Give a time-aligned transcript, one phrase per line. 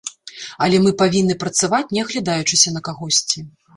[0.67, 3.39] Але мы павінны працаваць, не аглядаючыся на кагосьці.